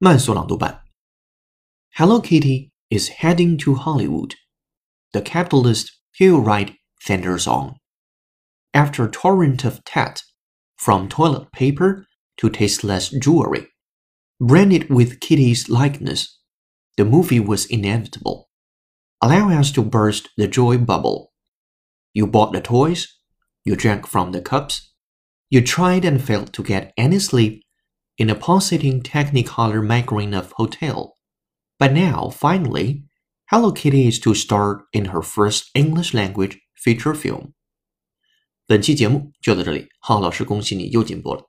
[0.00, 0.82] 慢速朗读版。
[1.94, 4.34] Hello Kitty is heading to Hollywood.
[5.12, 7.76] The capitalist playwright thunders on.
[8.72, 10.22] After a torrent of tat,
[10.76, 12.04] from toilet paper
[12.36, 13.68] to tasteless jewelry,
[14.38, 16.40] branded with Kitty's likeness,
[16.98, 18.50] the movie was inevitable.
[19.22, 21.32] Allow us to burst the joy bubble.
[22.12, 23.08] You bought the toys,
[23.64, 24.92] you drank from the cups,
[25.48, 27.64] you tried and failed to get any sleep
[28.16, 31.16] in a pulsating Technicolor macaron of hotel.
[31.78, 33.04] But now, finally,
[33.50, 37.52] Hello Kitty is to star in her first English language feature film.
[38.66, 41.48] 本期节目就到这里，浩老师恭喜你又进步了。